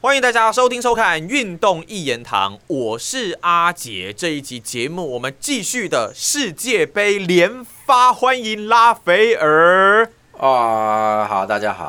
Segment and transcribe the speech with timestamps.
[0.00, 4.12] 欢迎大家收听收看《运动一言堂》，我是阿杰。
[4.16, 10.08] 这一集节目，我们继续的世界杯连发，欢迎拉斐尔。
[10.38, 11.84] 啊，好，大家好。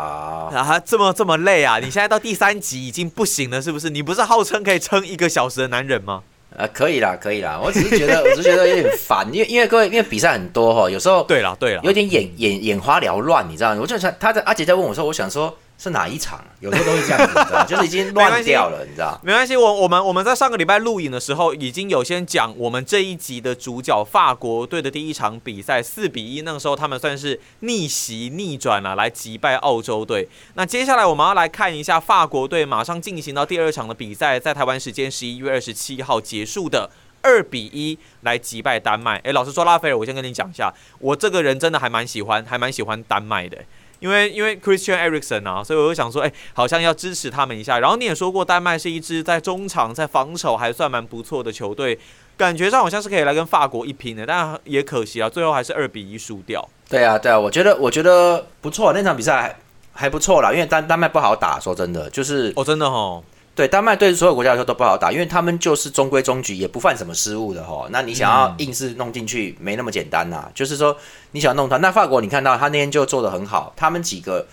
[0.51, 1.77] 啊，这么这么累啊！
[1.77, 3.91] 你现在到第三集已经不行了，是不是？
[3.91, 6.23] 你不是号称可以撑一个小时的男人吗？
[6.57, 7.61] 呃，可以啦，可以啦。
[7.63, 13.81] 我只是觉得， 我只是觉得有点烦，因为因为各位，因为比赛很多哈，有时候对了对了，有点眼眼眼花缭乱，你知道吗？
[13.81, 15.55] 我就想他在阿杰在问我说，我想说。
[15.81, 16.43] 是哪一场？
[16.59, 17.33] 有时候都会这样子，
[17.65, 19.17] 就是已经乱掉了，你知道？
[19.23, 30.27] 没关系，我我们我们在上个礼拜录影的时候，已经有先讲我们这一集的主角法国队的第一场比赛四比一，那个时候他们算是逆袭逆转了，来击败澳洲队。
[30.55, 36.89] 那接下来我们要来看一下法国队马上进行到第二场的比赛，在台湾时间十一月二十七号结束的
[37.21, 39.17] 二比一来击败丹麦。
[39.19, 43.57] 诶，老实说，拉斐尔，我先跟你讲一下，我这个人真的还蛮喜欢，还蛮喜欢丹麦的。
[43.99, 47.79] 因为因为 Christian Eriksen 啊，所以我就想说，哎，好像要支持他们一下。
[47.79, 51.99] 然后你也说过，丹麦是一支在中场在防守还算蛮不错的球队，
[52.37, 56.67] 感觉上好像是可以来跟法国一拼的，但也可惜啊，最后还是二比一输掉。
[56.89, 59.55] 对啊，对啊，我觉得我觉得不错，那场比赛还
[59.93, 63.21] 还不错啦，因为丹丹麦不好打，说真的，就是哦，真的哈。
[63.59, 67.89] 对丹麦对所有国家来说都不好打，因为他们就是中规中矩，也不犯什么失误的哈。
[67.91, 70.49] 那你想要硬是弄进去，没那么简单呐。
[70.55, 70.95] 就是说
[71.31, 73.73] 你想弄他，那法国你看到他那天就做的很好。
[73.75, 74.47] 他们几个，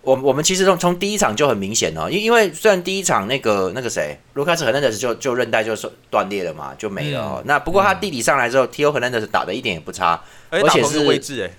[0.00, 7.42] 我我们其实从从第一场就很明显哦，因因为虽然第一场那个那个谁卢卡斯·和南德斯就就韧带就是断裂了嘛，就没了哦。
[7.44, 8.90] 那不过他弟弟上来之后，T.O.
[8.90, 10.18] 和南德斯打的一点也不差，
[10.48, 11.50] 而且是位置哎。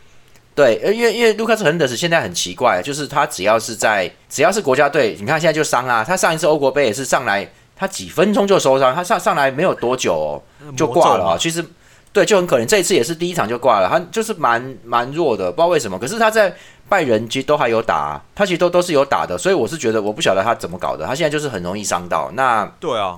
[0.58, 6.04] 对，因为因为卢卡斯·亨德斯现在很奇怪，就是他只要是在只要是国家队，你看现在就伤啊。
[6.04, 10.42] 他上一次欧国杯也是上来，他几分钟就受伤，他上上来没有多久哦
[10.76, 11.38] 就挂了啊。
[11.38, 11.64] 其实
[12.12, 12.66] 对，就很可怜。
[12.66, 16.00] 这一次也是第一场就挂了，他就是蛮蛮弱的，不知道为什么。
[16.00, 16.52] 可是他在
[16.90, 22.32] 拜仁其实都还有打，他其实都都是有打的，所以我是觉得我不晓得他怎么搞的，他现在就是很容易伤到。
[22.34, 23.16] 那对啊，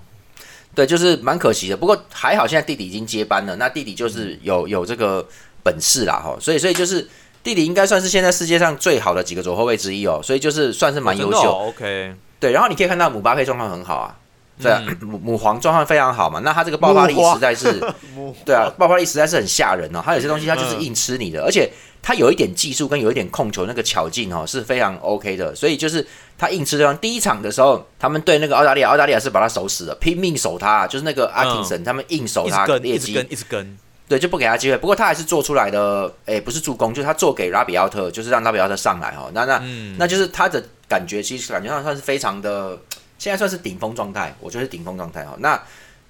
[0.75, 1.77] 对，就是蛮可惜的。
[1.77, 5.25] 不过还好，现在弟弟已经接班了，那弟弟就是有有这个
[5.63, 6.35] 本事啦，哈。
[6.41, 7.07] 所以所以就是。
[7.43, 11.51] 弟弟应该算是现在世界上最好的几个左后卫之一哦，所以就是算是蛮优秀。
[11.69, 14.15] OK，对，然后你可以看到姆巴佩状况很好啊，
[14.61, 16.41] 对，母母皇状况非常好嘛。
[16.43, 17.79] 那他这个爆发力实在是，
[18.45, 20.01] 对啊，爆发力实在是很吓人哦。
[20.03, 21.69] 他有些东西他就是硬吃你的，而且
[22.01, 25.55] 他有一点技术跟有一点控球那个巧劲哦是非常 OK 的。
[25.55, 26.05] 所以就是
[26.37, 26.97] 他硬吃对方。
[26.97, 33.77] 第一场的时候，他们对那个澳大利亚，澳大利亚是把他守死了，拼命守他，就是那个阿廷神他们硬守他，一直跟一直跟。
[34.09, 34.77] 对，就不给他机会。
[34.77, 39.29] 不过他还是做出来的，诶，不是助攻，就是他做给拉比奥特，就是让拉比奥特上来哈。
[39.35, 39.61] 那那
[39.99, 42.75] 那就是他的感觉，其实感觉上算是非常的，
[43.19, 45.35] 现在算是顶峰状态，我觉得是顶峰状态哈。
[45.37, 45.61] 那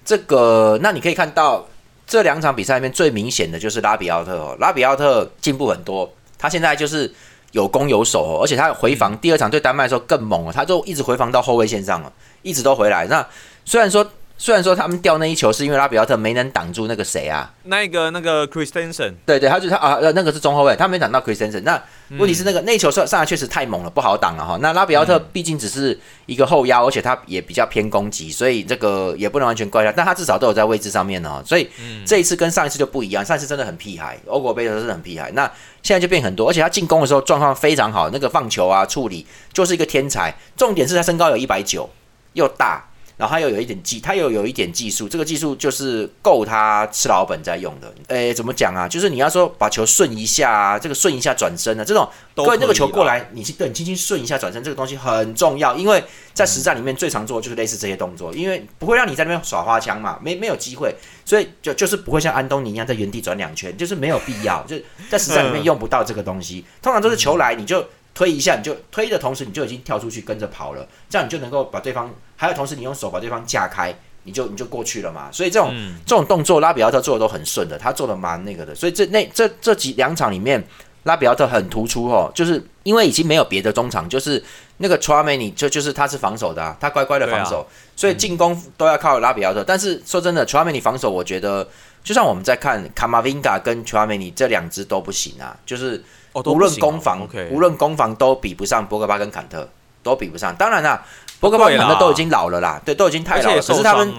[0.02, 1.68] 这个，那你可以看到
[2.06, 7.12] 这两场比赛里面最明显的就是拉比奥特哦，拉比奥特进步很多，他现在就是
[7.52, 12.10] 有攻有守哦，而且他回防第二场对丹麦的时候更猛了，他就一直回防到后卫线上了，
[12.40, 13.06] 一直都回来。
[13.08, 13.26] 那
[13.66, 14.10] 虽然说。
[14.40, 21.60] 虽然说他们掉那一球是因为拉比奥特没能挡住那个谁啊，那个那个 Christensen，对对，他就他啊，那个是中后卫，他没挡到 Christensen。
[21.60, 21.78] 那
[22.16, 24.58] 问题是那个那球上上来确实太猛了，不好挡了哈。
[24.62, 29.92] 那拉比奥特毕竟只是一个后腰，而且他也比较偏攻击，所以这个也不能完全怪他。
[29.92, 31.68] 但他至少都有在位置上面呢，所以
[32.06, 35.44] 这一次跟上一次就不一样，上一次真的很屁孩，欧国杯的时候是很屁孩，那
[35.82, 40.34] 现在就变很多，而且他进攻的时候状况非常好，那个放球啊处理就是一个天才。
[40.56, 41.90] 重点是他身高有一百九，
[42.32, 42.86] 又大。
[43.20, 47.92] 然后他又有一点技，他又有一点技术，这个技术就是够他吃老本在用的。
[48.08, 48.88] 诶，怎么讲啊？
[48.88, 60.94] 就是你要说把球顺一下，这个顺一下转身啊，这种对那个球过来，你去对你轻轻顺一下转身，这个东西很重要，因为在实战里面最常做就是类似这些动作，因为不会让你在那边耍花枪嘛，没没有机会，
[61.26, 64.76] 所以就就是不会像安东尼一样在原地转两圈，就是没有必要，就
[65.10, 66.64] 在实战里面用不到这个东西。
[66.80, 67.84] 通常都是球来你就。
[68.12, 75.30] 推一下，你就推的同时，你就已经跳出去跟着跑了，这样你就能够把对方，还有同时你用手把对方架开，你就你就过去了嘛。
[75.32, 78.74] 所以这种这种动作，拉比奥特做的都很顺的，他做的蛮那个的。
[78.74, 80.62] 所以这那这这几两场里面，
[81.04, 84.42] 拉比奥特很突出哦，就是因为已经没有别的中场，就是
[84.78, 87.66] 那个 t r a m a n 就就是他是防守的，他乖乖的防守，
[87.96, 89.64] 所以进攻都要靠拉比奥特。
[89.64, 91.66] 但是说真的 t r a m a n 防守，我觉得
[92.04, 96.02] 就像我们在看卡马 v 加跟 t r a m a n 这两支都不行啊，就是。
[96.32, 99.68] 无论攻防，无论攻防都比不上博格巴跟坎特，
[100.02, 100.54] 都比不上。
[100.54, 101.04] 当然啦，
[101.40, 103.60] 博格巴、坎特都已经老了啦，对，都已经太老了。
[103.60, 104.12] 可是他们，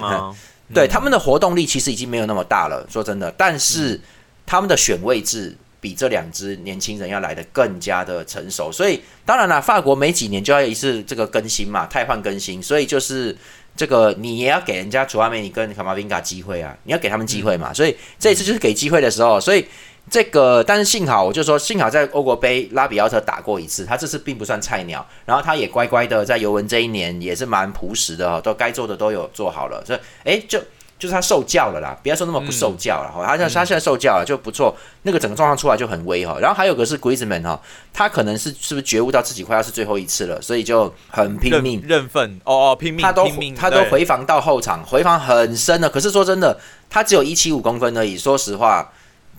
[0.73, 2.85] 对他们的活动力其实已经没有那么大了。
[2.89, 3.99] 说真的，但是
[4.45, 8.69] 他们的选位置比这两支年轻人要来的更加的成熟。
[8.69, 12.61] 所以当然了，法国每几年就要一次这个更新嘛，汰换更新。
[12.61, 13.33] 所以就是
[13.77, 17.73] 这个你也要给人家楚阿梅尼跟卡马宾卡机会啊，你要给他们机会嘛。
[17.73, 19.65] 所以这一次就是给机会的时候，所以。
[20.11, 30.59] 这个，但是幸好，我就说幸好在欧国杯拉比奥特打过一次，他这次并不算菜鸟，然后他也乖乖的在尤文这一年也是蛮朴实的哦，都该做的都有做好了，所以哎，就
[30.99, 37.61] 就是他受教了啦，不要说那么不受教了哈，他他他现在受教了就不错，那个整个状况出来就很威哈，然后还有个是 Griezmann 哈，
[37.93, 46.59] 他可能是是不是觉悟到自己快要是最后一次了，所以就很拼命认份哦哦拼命，他都他都回防到后场，回防很深的，可是说真的，
[46.89, 48.91] 他只有一七五公分而已，说实话。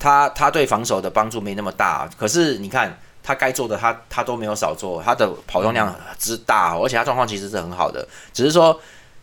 [0.02, 8.81] 他他对防守的帮助没那么大，可是你看他该做的他他都没有少做，他的跑动量之大，而且他状况其实是很好的，只是说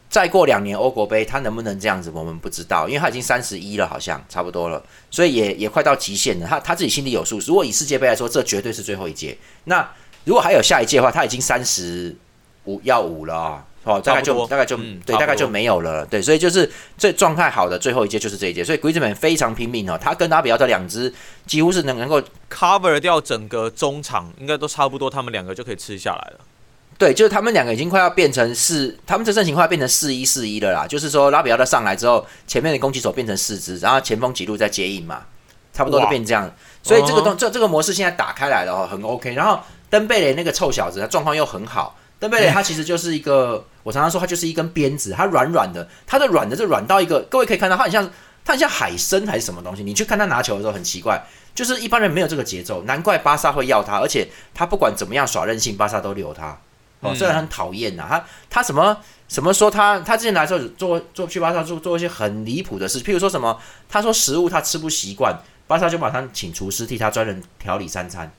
[0.09, 4.81] 再过两年欧国杯他能不能这样子，我们不知道，因为他已经三十一了，好像差不多了，
[5.11, 7.39] 所以也也快到极限了，他他自己心里有数。
[7.39, 9.85] 如果以世界杯来说，这绝对是最后一届，那
[10.23, 12.15] 如果还有下一届的话，他已经三十
[12.63, 13.65] 五要五了啊。
[13.85, 16.05] 大概就大概就、对，大概就没有了。
[16.05, 19.97] 对，所以就是最状态好的最后一届就是这一届，所以鬼子们非常拼命哦。
[19.99, 21.11] 他跟拉比奥特两支
[21.47, 22.21] 几乎是能能够
[22.51, 26.39] cover 掉整个中场，应该都差不多，他们两个就可以吃下来了。
[26.97, 30.85] 对，就是他们两个已经快要变成四，他们这阵型快要变成四一四一了啦。
[30.85, 35.21] 就是说拉比奥特上来之后，前面的攻击手变成四支，然后前锋几路再接应嘛，
[35.71, 36.53] 差不多就变这样。
[36.83, 39.33] 所以这个嗯东这这个模式现在打开来了哦，很 OK。
[39.33, 39.59] 然后
[39.89, 41.95] 登贝雷那个臭小子，他状况又很好。
[42.19, 48.03] 登贝雷他其实就是一个，我常常说他就是一根鞭子，它软软的，它的软的是软到一个，各位可以看到他很像
[48.43, 49.83] 他很像海参还是什么东西。
[49.83, 51.23] 你去看他拿球的时候很奇怪，
[51.55, 56.47] 就是一般人没有这个节奏，难怪巴萨会要他，而且他不管怎么样耍任性，巴萨都留他。
[56.99, 57.15] 哦，嗯。
[57.15, 58.97] 虽然很讨厌呐，他他什么
[59.29, 63.57] 什么说他他之前来的时候做做去巴萨做做一些很离谱的事，譬如说什么，
[63.87, 65.33] 他说食物他吃不习惯，
[65.67, 68.29] 巴萨就把他请厨师替他专人调理三餐，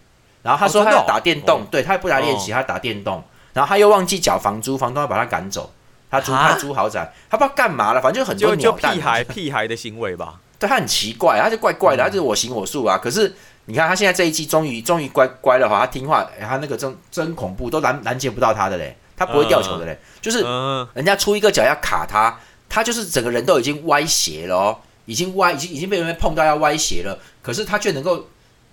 [0.43, 1.67] 然后他说他要打电动，哦。
[1.71, 5.73] 对他也不来练习，他打电动，然后他又忘记缴房租，房东要把他赶走，
[6.11, 6.49] 他租啊？
[6.51, 8.95] 他租豪宅，他不知道干嘛了，反正就很多鸟蛋。
[8.95, 10.41] 屁孩 屁孩的行为吧。
[10.59, 12.99] 对他很奇怪，他就怪怪的，他就是我行我素啊。
[12.99, 22.39] 可是你看他现在这一季终于终于乖乖了哈，他听话，哎他那个真真恐怖，都拦拦截不到他的嘞，他不会掉球的嘞，就是嗯，人家出一个脚要卡他，
[22.69, 28.27] 他就是整个人都已经歪斜了哦，已经歪，已经已经被人碰到要歪斜了，可是他却能够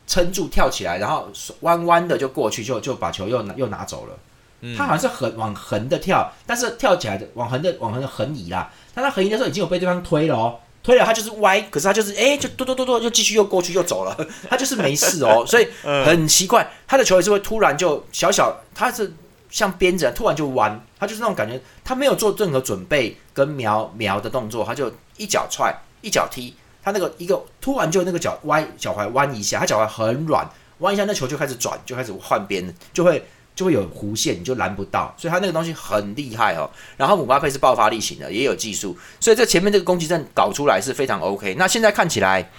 [0.06, 1.30] 撑住跳起来，然后
[1.62, 4.14] 弯弯的就过去，就就把球又拿又拿走了。
[4.62, 4.75] 嗯。
[4.77, 8.71] 他好像是横往横的跳，但是跳起来的往横的往横的横移啦。
[8.94, 14.18] 但他横移的时候已经有被对方推了哦，推了他就是歪，可是他就是哎、就嘟嘟嘟嘟就继续又过去又走了，
[14.50, 19.13] 他就是没事哦，所以很奇怪，他的球也是会突然就小小，他是
[19.50, 30.50] 像鞭子突然就弯，他就是那种感觉，他没有做任何准备跟瞄瞄的动作，他就一脚踹一脚踢，他那个一个突然就那个脚歪脚踝弯一下，他脚踝很软，
[30.80, 33.24] 弯一下那球就开始转，就开始换边，就会。
[33.57, 36.69] 就会有弧线，你就拦不到，所以他那个东西很厉害哦。
[36.95, 41.56] 然后姆巴佩是爆发力型的，也有技术，所以这前面这个攻击阵搞出来是非常 OK。
[41.56, 42.51] 那现在看起来，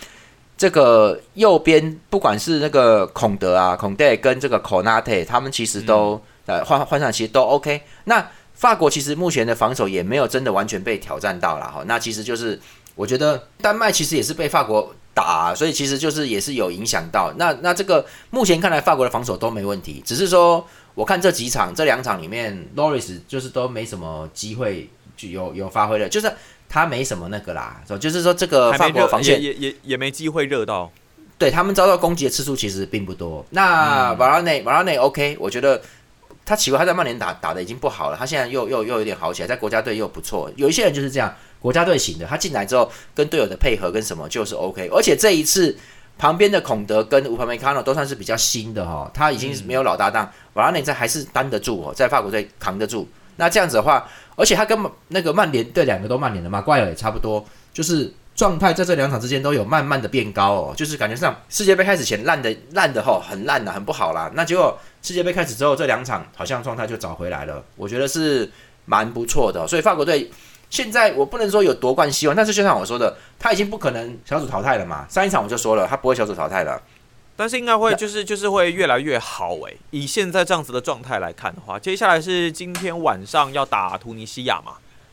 [0.56, 7.80] 这个右边不管是那个孔德啊、孔德跟这个 Konate，他们其实都、呃换换上其实都 OK。
[8.06, 11.84] 那法国其实目前的防守也没有真的完全被挑战到了哈。
[11.86, 12.60] 那其实就是
[12.96, 17.32] 我觉得丹麦其实也是被法国打，所以其实就是也是有影响到。
[17.36, 20.66] 那那这个目前看来法国的防守都没问题，只是说。
[20.98, 26.28] 我看这几场，这两场里面，Loris 就是都没什么机会就有有发挥了，就是
[26.68, 30.90] 他没什么那个啦，就是说这个法国防线也也也也没机会热到。
[31.38, 33.46] 对他们遭到攻击的次数其实并不多。
[33.50, 35.80] 那瓦拉内瓦拉内 OK，我觉得
[36.44, 40.50] 他奇怪他在曼联打打的已经不好了，他现在又又又有点好起来，在国家队又不错。
[40.56, 45.76] 有一些人就是这样，国家队型的，他进来之后跟队友的配合跟什么就是 OK，而且这一次。
[46.19, 53.08] 旁边的孔德跟乌帕梅卡诺都算是比较新的哈，他已经没有老搭档，瓦拉内在还是担得住哦，在法国队扛得住。
[53.37, 64.29] 那这样子的话，而且他跟那个曼联队两个都曼联的嘛怪尔也差不多，就是状态在这两场之间都有慢慢的变高哦，就是感觉上世界杯开始前烂的烂的吼，很烂的很不好啦。
[64.34, 68.51] 那结果世界杯开始之后，这两场好像状态就找回来了，我觉得是
[68.87, 69.67] 蛮不错的哦。
[69.69, 70.29] 所以法国队
[70.70, 75.06] 现在我不能说有夺冠希望，但是就像我说的，他已经不可能小组淘汰了嘛。
[75.08, 76.81] 上一场我就说了，他不会小组淘汰了。
[77.37, 84.72] 但是应该会就是就是会越来越好诶、以现在这样子的状态来看的话，接下来是今天晚上要打突尼西亚嘛，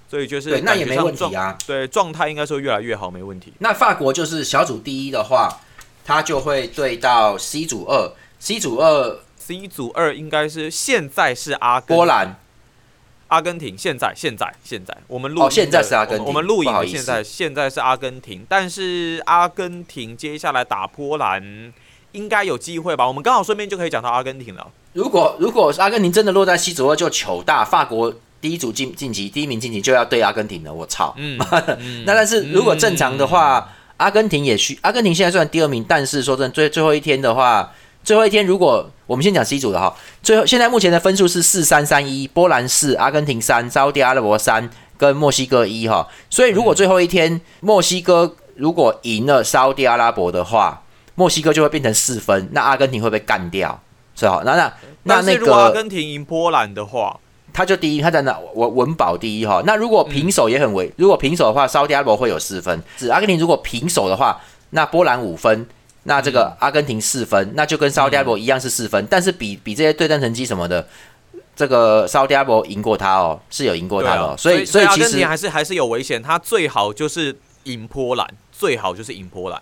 [0.09, 1.55] 所以就是对，那也没问题啊。
[1.67, 3.53] 对，状态应该说越来越好，没问题。
[3.59, 5.59] 那法国就是小组第一的话，
[6.03, 12.39] 他就会对到 C 组二，C 组二 C 组二应该是现在是阿根波兰，
[13.27, 21.73] 阿根廷，现在现在现在我们录哦现在是阿根廷我们录影好现在现在是阿根廷，但是阿根廷接下来打波兰
[22.11, 23.07] 应该有机会吧？
[23.07, 24.67] 我们刚好顺便就可以讲到阿根廷了。
[24.93, 31.13] 如果如果阿根廷真的落在西组二，就糗大，法国第一组进晋级，第一名晋级就要对阿根廷了，我操！
[31.17, 31.37] 嗯，
[31.79, 37.73] 嗯那但是如果正常的话，阿根廷也需，阿根廷现在虽然第二名，但是说真的，最最后一天的话，
[38.05, 50.83] 最后一天如果我们先讲 C 组的哈，最后现在目前的分数是四三三一，波兰四，阿根廷三，沙特阿拉伯三，跟墨西哥一哈，所以如果最后一天墨西哥如果赢了沙特阿拉伯的话，
[51.15, 53.81] 墨西哥就会变成四分，那阿根廷会被干掉，
[54.15, 54.43] 是好？
[54.43, 54.71] 那那
[55.01, 57.19] 那那如果阿根廷赢波兰的话，
[57.51, 59.63] 他就第一，他在那稳稳保第一哈。
[59.65, 65.65] 那如果平手也很危，如果平手的话，沙特阿拉伯会有四分，指阿根廷如果平手的话，那波兰五分，
[66.05, 70.87] 那这个阿根廷四分，那就跟沙特阿拉伯一样是四分，但是比比这些对战成绩什么的，
[71.55, 79.61] 这个沙特阿拉伯赢过他哦，是有赢过他的哦，，所以所以其实阿根廷还是还是有危险，他最好就是赢波兰，最好就是赢波兰。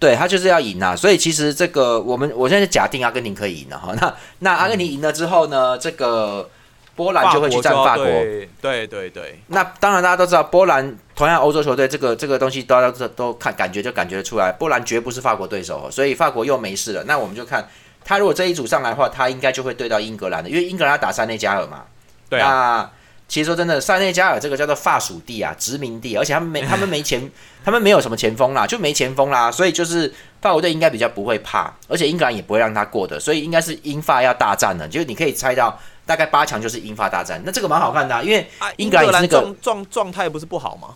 [0.00, 6.46] 对他就是要赢啊，所以其实这个我们我现在假定阿根廷可以赢了哈，那那阿根廷赢了之后呢，这个
[6.94, 8.04] 波兰就会去战要法国。
[8.04, 17.04] 对对对对，那当然，大家都知道，波兰同样欧洲球队，这个这个东西大家都都看感觉就感觉得出来，波兰绝不是法国对手，所以法国又没事了。
[17.04, 17.68] 那我们就看
[18.04, 21.84] 他如果这一组上来的话，他应该就会对到英格兰的，因为英格兰要打塞内加尔嘛。
[22.28, 22.90] 对啊，那
[23.26, 27.30] 其实说真的，塞内加尔这个叫做法属地啊，殖民地，而且他们没他们没前，
[27.64, 40.88] 他们没有什么前锋啦，就没前锋啦，所以就是法国队应该比较不会怕，而且英格兰也不会让他过的，所以应该是英法要大战了，就是你可以猜到大概八强就是英法大战，那这个蛮好看的、啊，因为啊英格兰状状状态不是不好吗？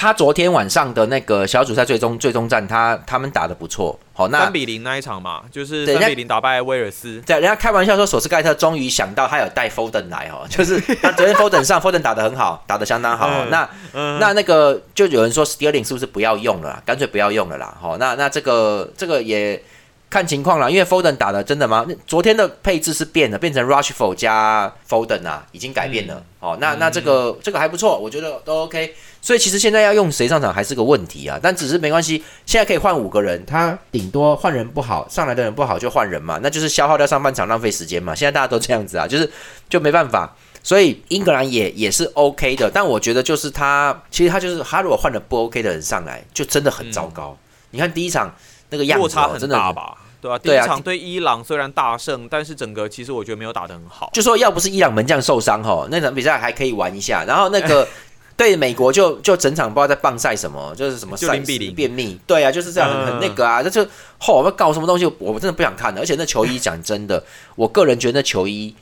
[0.00, 3.98] 他昨天晚上的那个小组赛最终最终战，他他们打的不错。
[4.12, 7.20] 好，那三比零那一场嘛，就是三比零打败威尔斯。
[7.26, 17.76] 对，人家开玩笑说，索斯盖特终于想到他有带 Foden 来哦，就是他昨天 Foden 上， Foden 打的很好，打的相当好那嗯，那那个就有人说 Sterling 是不是不要用了，干脆不要用了啦。
[17.80, 19.60] 好，那那这个这个也
[20.10, 21.84] 看情况啦，因为 Foden 打的真的吗？
[21.88, 26.24] 那昨天的配置是变的，变成 Rushford 加 Foden 啊，已经改变了。
[26.40, 28.94] 哦，那那这个这个还不错，我觉得都 OK。
[29.20, 38.14] 所以其实现在要用谁上场还是个问题啊，但只是没关系，现在可以换五个人，他顶多换人不好，上来的人不好就换人嘛，那就是消耗掉上半场浪费时间嘛。
[38.14, 39.30] 现在大家都这样子啊，就是
[39.68, 40.34] 就没办法。
[40.62, 47.36] 所以英格兰也也是 OK 的，但我觉得就是他，其实他就是他如果换了不 OK 的人上来，就真的很糟糕。
[47.70, 48.34] 你看第一场
[48.70, 49.96] 那个样子、哦，落差很大吧？
[50.20, 54.10] 对啊、第一场对伊朗虽然大胜，但是整个其实我觉得没有打得很好。
[54.12, 57.24] 就说要不是伊朗门将受伤哈，那场比赛还可以玩一下。
[57.24, 57.86] 然后那个
[58.36, 66.00] 对美国就就整场不知道在棒赛什么，就是什么就赛0比0便秘，对啊，就是这样很很嗯那个啊，这就吼我们搞什么东西，我真的不想看了。
[66.00, 67.22] 而且那球衣讲真的，
[67.54, 68.74] 我个人觉得那球衣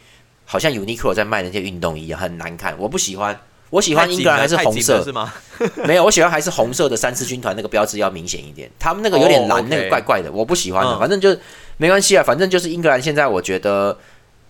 [0.47, 3.39] 好像 Uniqlo 在卖那些运动衣啊，很难看，我不喜欢。
[3.71, 5.05] 我喜欢英格兰还是红色？
[5.85, 10.93] 没有，我喜欢还是红色的三狮军团那个标志要明显一点，他们那个有点蓝，那个怪怪的，我不喜欢的。
[10.93, 11.37] 嗯反正就
[11.77, 13.97] 没关系啊，反正就是英格兰现在我觉得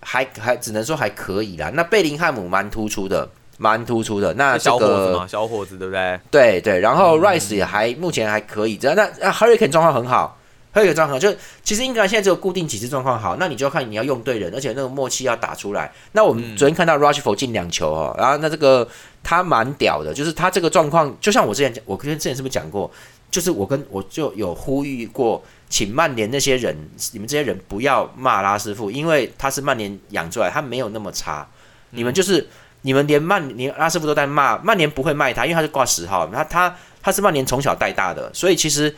[0.01, 1.71] 还还只能说还可以啦。
[1.75, 4.35] 那贝林汉姆蛮突出的，蛮突出的。
[4.35, 6.21] 那这小伙子个嘛，小伙子对不对？
[6.31, 10.39] 对对，然后 Rice 也还目前还可以，这样那那 Hurricane 状况很好。
[10.77, 15.91] Hurricane 状况就其实英格兰现在只有固定几次状况好，那你就要看你要用对人，而且那个默契要打出来。
[16.13, 18.87] 那我们嗯昨天看到 Rushford 进两球哦，然后那这个
[19.23, 22.91] 他蛮屌的，就是他这个状况，就像我之前讲，我跟之前是不是讲过，
[23.31, 26.77] 就是我跟我就有呼吁过，请曼联那些人，
[27.13, 31.49] 你们这些人不要骂拉师傅，因为他是曼联养出来，他没有那么差，
[31.91, 32.47] 你们就是。
[32.83, 38.95] 你们连曼联拉师傅都在骂，曼联不会卖他，因为他是挂十号，他他他是曼联从小带大的，所以其实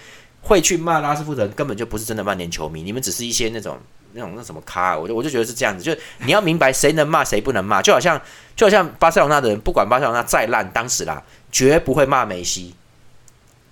[0.48, 3.78] 会去骂拉师傅的人根本就不是真的曼联球迷，你们只是一些那种
[4.14, 8.20] 那种那什么咖，我就我就觉得是这样子，就你要明白谁能骂谁不能骂，就好像
[8.56, 12.74] 就好像巴塞罗那的人，不管巴塞罗那再烂，当时啦绝不会骂梅西，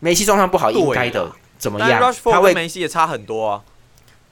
[0.01, 2.15] 梅西状况不好应该的怎么样？
[2.25, 3.63] 他会梅西也差很多啊。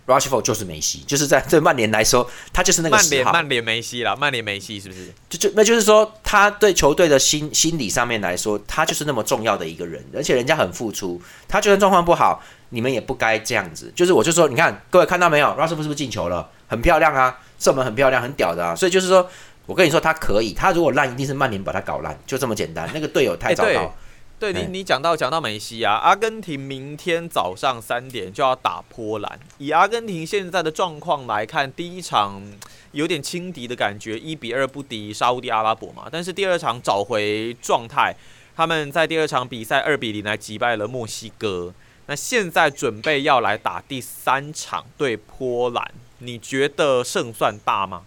[0.07, 3.11] Rushford 就是梅西，就是在对曼联来说，他就是那个曼。
[3.11, 5.13] 联曼联梅西啦，曼联梅西是不是？
[5.31, 11.21] 就就那就是说，他对球队的心心理上面来说，他就是那么重要的一个人，而且人家很付出。
[11.49, 13.91] 他就算状况不好，你们也不该这样子。
[13.97, 16.51] 就是我就说，你看各位看到没有，Rushford 是不是进球了？
[16.67, 18.75] 很漂亮啊，射门很漂亮，很屌的啊。
[18.75, 19.27] 所以就是说
[19.65, 20.53] 我跟你说，他可以。
[20.53, 22.91] 他如果烂，一定是曼联把他搞烂，就这么简单。
[22.93, 23.71] 那个队友太糟糕。
[23.71, 23.91] 哎
[24.39, 29.41] 对对你，哎你讲到讲到梅西啊，阿根廷明天早上三点就要打波兰。
[29.59, 32.43] 以阿根廷现在的状况来看，第一场
[32.93, 36.09] 有点轻敌的感觉，一比二不敌沙乌地阿拉伯嘛。
[36.11, 38.15] 但是第二场找回状态，
[38.55, 41.73] 他们在第二场比赛二比零来击败了墨西哥。
[42.07, 48.03] 那现在准备要来打第三场对波兰，你觉得胜算大吗？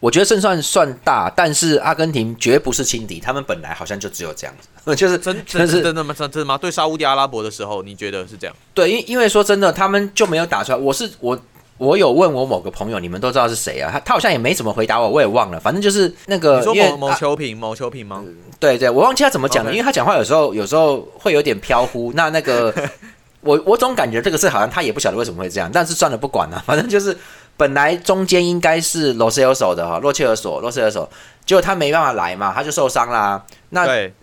[0.00, 6.14] 我觉得胜算算大，但是阿根廷绝不是轻敌，他们本来好像就只有这样子， 就是真真是真真的吗？
[6.16, 6.56] 真真的吗？
[6.56, 8.56] 对沙烏地阿拉伯的时候，你觉得是这样？
[8.72, 10.78] 对，因因为说真的，他们就没有打出来。
[10.78, 11.38] 我是我
[11.76, 13.90] 我有问我某个朋友，你们都知道是谁啊？
[13.92, 15.60] 他他好像也没怎么回答我，我也忘了。
[15.60, 18.24] 反正就是那个，你说某某球评某球评吗？
[18.58, 22.10] 对对，我忘记他怎么讲了因为他讲话有时候有时候会有点飘忽。
[22.14, 22.74] 那那个
[23.42, 27.16] 我我总感觉这个事好像他也不晓得为什么会这样，但是算了不管了，反正就是
[27.60, 31.06] 本来中间应该是罗塞尔手的哈，洛切尔索洛塞尔手，
[31.44, 33.44] 结果他没办法来嘛，他就受伤啦。
[33.68, 34.14] 那对，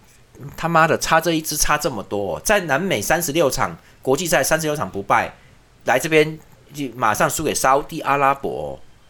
[0.58, 5.32] 他妈的差这一支差这么多、哦在南美三十六场国际赛三十六场不败，
[5.86, 6.39] 来这边
[6.74, 8.70] 就马上输给沙烏地阿拉伯哦、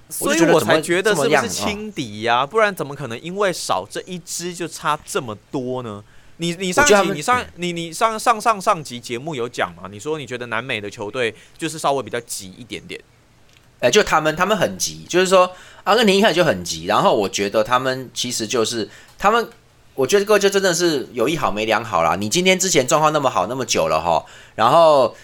[0.10, 6.03] 所以我才觉得是不是轻敌呀、不然怎么可能因为少这一支就差这么多呢？
[6.36, 9.84] 你你上集你上你你上上上上集节目有讲嘛？
[9.89, 13.01] 你说你觉得南美的球队就是稍微比较急一点点，
[13.79, 15.50] 哎、就他们他们很急，就是说
[15.84, 19.48] 阿根廷一开始就很急，然后我觉得他们其实就是他们，
[19.93, 22.15] 我觉得这个就真的是有一好没两好啦。
[22.15, 25.15] 你今天之前状况那么好那么久了哈，然后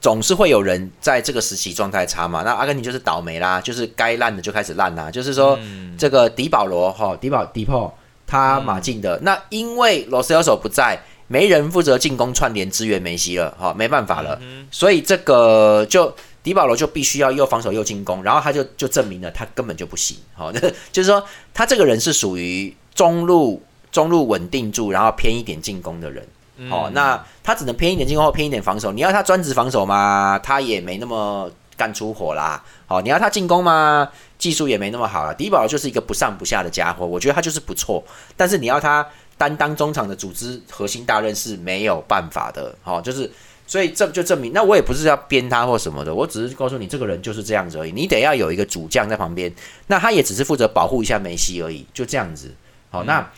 [0.00, 7.92] 总是会有人在这个时期状态差嘛，那阿根廷就是倒霉啦，就是该烂的就开始烂啦，就是说、嗯这个迪保罗哈，迪保迪破
[8.26, 11.00] 他马竞的，那因为罗塞尔手不在。
[11.30, 16.10] 没人负责进攻串联支援梅西了，哈，没办法了，所以这个就
[16.48, 20.16] 迪保罗就必须要又防守又进攻，然后他就就证明了他根本就不行。
[20.32, 20.50] 好、
[20.90, 23.62] 就是说他这个人是属于中路
[23.92, 26.26] 中路稳定住，然后偏一点进攻的人。
[26.70, 28.90] 哦，那他只能偏一点进攻或偏一点防守。
[28.92, 30.40] 你要他专职防守吗？
[30.42, 32.64] 他也没那么干出火啦。
[32.86, 34.08] 好、你要他进攻吗？
[34.38, 35.34] 技术也没那么好了。
[35.34, 38.02] 迪保罗就是一个不上不下的家伙，我觉得他就是不错。
[38.38, 42.74] 但是你要他担当中场的组织核心大任是没有办法的。
[42.82, 43.30] 好、就是
[43.68, 47.92] 所以这就证明，那我也不是要编他或什么的，我只是告诉你这个人就是这样子而已。
[47.92, 49.52] 你得要有一个主将在旁边，
[49.88, 52.50] 那他也只是负责保护一下梅西而已，就这样子。
[52.90, 53.30] 好，那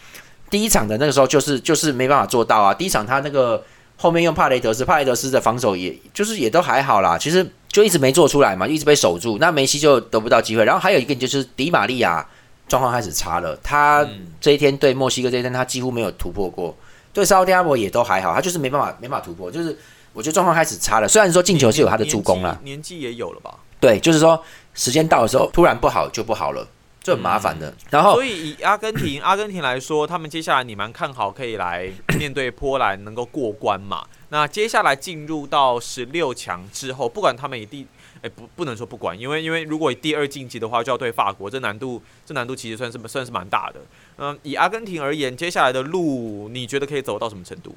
[0.49, 2.73] 第一场的那个时候就是就是没办法做到啊。
[2.73, 3.61] 第一场他那个
[3.97, 10.65] 后面用帕雷德斯，帕雷德斯的防守也就是也都还好啦，其实就一直没做出来嘛，一直被守住，那梅西就得不到机会。
[10.65, 12.25] 然后还有一个就是迪玛利亚
[12.69, 14.07] 状况开始差了，他
[14.41, 16.77] 这一天对墨西哥这一天他几乎没有突破过，
[17.13, 19.77] 对沙特阿拉伯也都还好，他就是没办法没办法突破，就是
[20.13, 21.09] 我觉得状况开始差了。
[21.09, 23.59] 虽然说进球是有他的助攻了，年纪也有了吧？
[23.81, 24.43] 对，就是说
[24.75, 26.67] 时间到的时候突然不好就不好了，
[27.03, 27.75] 这很麻烦的。
[27.91, 34.05] 然后所以以阿根廷阿根廷来说，他们接下来你蛮看好可以来面对波兰能够过关嘛？
[34.29, 37.87] 那接下来进入到十六强之后，不管他们以第
[38.23, 43.81] 哎、不不能说不管，因为因为如果以第二晋级的话，就要对法国，这难度这难度其实算是算是蛮大的。
[44.19, 47.75] 嗯，以阿根廷而言，接下来的路你觉得可以走到什么程度？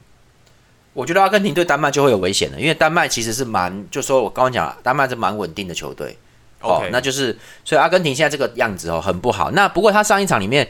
[0.93, 6.17] 我觉得阿根廷对丹麦就会有危险的，因为丹麦其实是蛮，就说我刚刚讲了，丹麦是蛮稳定的球队。
[6.61, 9.51] 哦那就是所以阿根廷现在这个样子哦，很不好。
[9.51, 10.65] 那不过他上一场里面，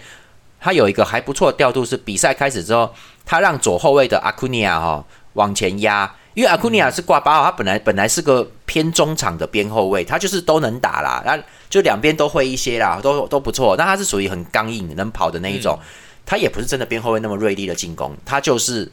[0.59, 2.91] 他有一个还不错的调度，是比赛开始之后，
[3.23, 11.37] 他让左后卫的阿库尼亚哈往前压，因为阿库尼亚是挂八号，他本来本来是个偏中场的边后卫，他就是都能打啦，那
[11.69, 13.75] 就两边都会一些啦，都都不错。
[13.77, 15.77] 那他是属于很刚硬、能跑的那一种，
[16.25, 18.91] 他也不是真的边后卫那么锐利的进攻，他就是。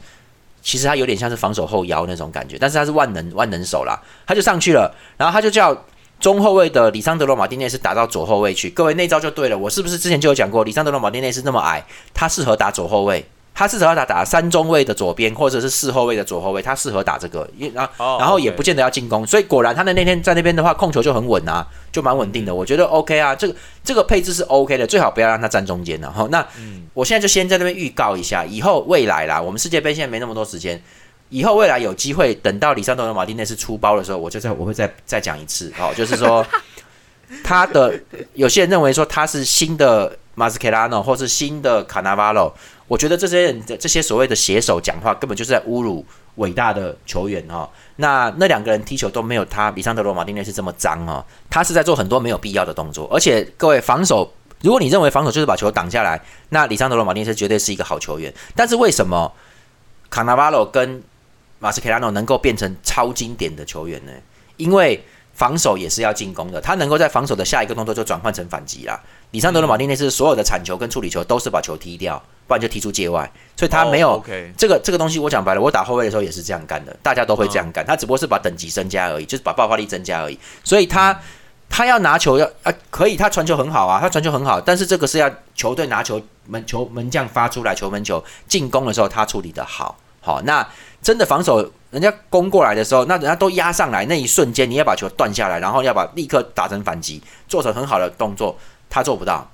[0.61, 5.85] 其实他有点像是防守后腰那种感觉，但是他是万能万能手啦，他就上去了，然后他就叫
[6.19, 8.69] 中后卫的里桑德罗马丁内斯打到左后卫去。
[8.69, 26.27] 各位那招就对了，我是不是之前就有讲过，里桑德罗马丁内斯那么矮，他适合打左后卫，他适合打打三中卫的左边或者是四后卫的左后卫，他适合打这个，因然后哦然后也不见得要进攻，所以果然他的那天在那边的话控球就很稳啊，就蛮稳定的，我觉得 OK 啊，这个这个配置是 OK 的，最好不要让他站中间了哈。
[26.31, 26.45] 那
[26.93, 30.81] 我现在就先在那边预告一下，以后未来啦，我们世界杯现在没那么多时间。
[31.29, 36.45] 以后未来有机会，等到里桑多罗马丁内斯出包的时候，我就再我会再再讲一次哦，就是说
[37.41, 37.97] 他的
[38.33, 42.53] 有些人认为说他是新的马斯凯拉诺，或是新的卡纳瓦罗，
[42.91, 47.69] 我觉得这些人的这些所谓的写手讲话，根本就是在侮辱伟大的球员哦。
[47.95, 54.29] 那那两个人踢球都没有他里桑德罗马丁内斯这么脏哦，他是在做很多没有必要的动作，而且各位防守。
[54.61, 58.31] 如果你认为防守就是把球挡下来，那里桑德罗马丁内斯绝对是一个好球员。
[58.57, 59.31] 但是为什么
[60.09, 61.01] 卡纳瓦罗跟
[61.59, 64.11] 马斯凯拉诺能够变成超经典的球员呢？
[64.57, 65.01] 因为
[65.33, 69.01] 防守也是要进攻的，他能够在防守的下一个动作就转换成反击啦。
[69.31, 74.21] 里桑德罗马丁内斯所有的铲球跟处理球都是把球踢掉，不然就踢出界外，所以他没有、
[74.57, 75.17] 这个这个东西。
[75.17, 80.37] 我讲白了，我打后卫的时候也是这样干的，大家都会这样干，他只不过是把等级增加而已，就是把爆发力增加而已。
[80.61, 81.17] 所以他
[81.69, 90.67] 他要拿球要啊可以，他传球很好啊，他传球很好，但是这个是要球队拿球门球门将发出来球门球进攻的时候他处理的好，好那
[91.01, 98.57] 真的防守人家攻过来的时候，那人家都压上来那一瞬间，你要把球断下来，然后要把立刻打成反击，做成很好的动作，
[98.89, 99.49] 他做不到。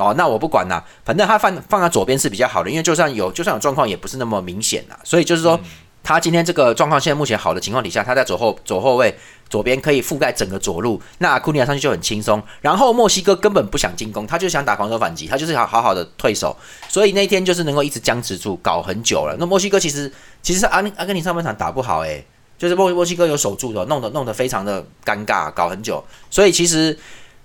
[0.00, 4.98] 哦，那我不管啦，反正他放放在左边是比较好的，因为就算有就算有状况，也不是那么明显啦。
[5.04, 5.60] 所以就是说，
[6.02, 9.14] 他今天这个状况现在目前好的情况底下，他在左后左后卫
[9.50, 12.42] 左边可以覆盖整个左路，那库尼亚上去就很轻松。
[12.60, 16.56] 然后墨西哥根本不想进攻，他就想打防守反击，他就是好好好的退守，
[16.88, 19.36] 所以那天就是能够一直僵持住，搞很久了。
[19.38, 20.10] 那墨西哥其实
[20.40, 22.24] 其实阿阿根廷上半场打不好诶、
[22.56, 26.02] 就是墨墨西哥有守住的，弄得弄得非常的尴尬，搞很久。
[26.30, 26.98] 所以其实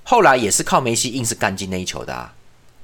[0.04, 2.32] 后来也是靠梅西硬是干进那一球的啊。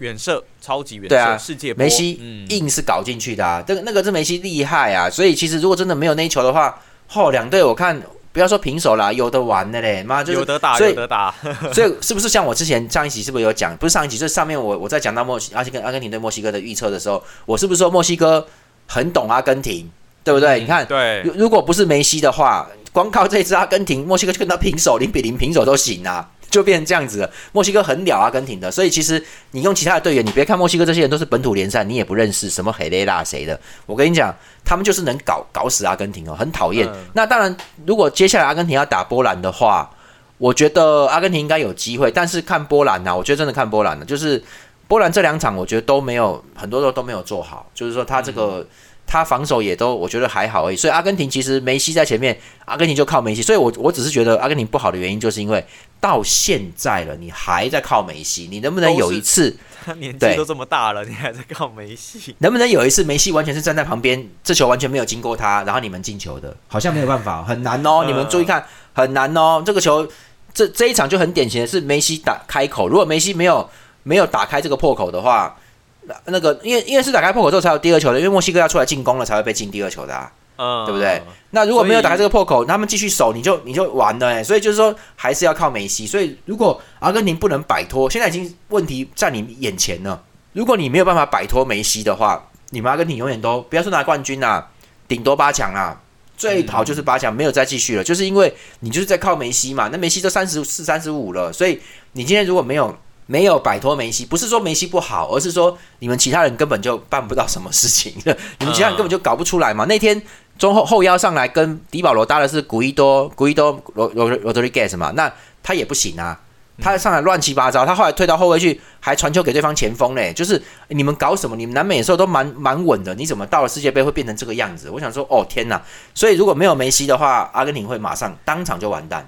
[0.01, 8.01] 远射，超级远射，对啊世界梅西嗯硬是搞进去的啊，这个那个是梅西厉害啊，所以其实如果真的没有那一球的话，后两队我看
[8.33, 11.33] 不要说平手啦，有的玩的嘞，妈就是有得打，有得打，
[11.73, 13.75] 所以是不是像我之前上一集是不是有讲？
[13.77, 18.47] 不是上一集，就是上面我我在讲到墨西阿根阿根廷对墨西哥的预测的时候，我是不是说墨西哥
[18.87, 19.89] 很懂阿根廷，
[20.23, 20.59] 对不对？
[20.61, 27.31] 你看，对如如果不是梅西的话，光靠这支阿根廷，墨西哥就跟他平手，零比零平手都行啊，就变成这样子了。
[27.53, 33.59] 墨西哥很了阿根廷的，所以其实你用其他的队员，你别看墨西哥这些人都是本土联赛，你也不认识什么黑雷拉谁的。
[33.87, 34.31] 我跟你讲，
[34.63, 36.85] 他们就是能搞搞死阿根廷哦，很讨厌。
[36.87, 39.89] 嗯那当然，如果接下来阿根廷要打波兰的话，
[40.37, 44.43] 我觉得阿根廷应该有机会，但是看波兰呐、我觉得真的看波兰的，就是
[44.87, 48.67] 波兰这两场，我觉得都没有很多时候都没有做好，就是说他这个。
[49.12, 55.62] 他防守也都我觉得还好而已，所以阿根廷其实梅西在前面，阿根廷就靠梅西，所以我我只是觉得阿根廷不好的原因，就是因为
[56.00, 62.34] 到现在了，你还在靠梅西，你能不能有一次， 他年纪对都这么大了，你还在靠梅西？
[62.38, 68.06] 能不能有一次梅西完全是站在旁边，这球完全没有经过他，然后你们进球的，好像没有办法，很难哦。
[68.06, 69.62] 嗯你们注意看，很难哦。
[69.65, 70.08] 这个球，
[70.54, 73.69] 这这一场就很典型的是梅西打开口，如果梅西没有
[74.04, 75.58] 没有打开这个破口的话，
[76.03, 80.31] 那那个因为因为是打开破口之后才有第二球的，因为墨西哥要出来进攻了才会被进第二球的啊。
[80.57, 81.19] 嗯，对不对？
[81.51, 84.43] 那如果没有打开这个破口，他们继续守，你就你就完了哎。
[84.43, 86.05] 所以就是说，还是要靠梅西。
[86.05, 90.21] 所以如果阿根廷不能摆脱，现在已经问题在你眼前了。
[90.53, 94.69] 如果你没有办法摆脱梅西的话，你们阿根廷永远都不要说拿冠军啦，
[95.07, 95.99] 顶多八强啦。
[96.37, 99.89] 最好就是八强，没有再继续了，就是因为你就是在靠梅西嘛。
[99.91, 101.79] 那梅西都三十四、三十五了，所以
[102.11, 102.95] 你今天如果没有
[103.31, 108.13] 没有摆脱梅西，不是说梅西不好，而是说你们其他人根本就办不到什么事情，
[108.59, 109.85] 你们其他人根本就搞不出来嘛。
[109.85, 110.21] 那天
[110.59, 115.31] 中后后腰上来跟迪保罗搭的是古伊多古伊多罗罗罗德里盖斯嘛，那
[115.63, 116.37] 他也不行啊，
[116.81, 121.55] 他上来乱七八糟，他后来退到后卫去，还传球给对方前锋嘞，就是你们搞什么？
[121.55, 124.89] 你们南美的时候都蛮蛮稳的，你怎么到了世界杯会变成这个样子？
[124.89, 125.81] 我想说，哦天哪！
[126.13, 129.25] 所以如果没有梅西的话，阿根廷会马上当场就完蛋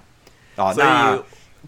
[0.57, 0.73] 哦。
[0.73, 1.15] 所那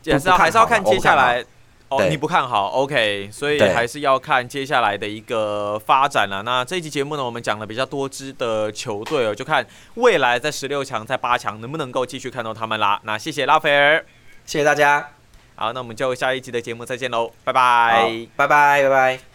[0.03, 1.41] 以还是要看接下来。
[1.89, 6.41] 哦，你不看好，OK，所以还是要看接下来的一个发展了。
[6.41, 12.99] 那这一期节目呢，我们讲了比较多支的球队哦，就看未来在十六强、在八强能不能够继续看到他们啦。
[13.03, 14.03] 那谢谢拉斐尔，
[14.45, 15.11] 谢谢大家，
[15.55, 18.27] 好，那我们就下一集的节目再见喽，拜拜。
[18.35, 19.34] 拜拜拜拜。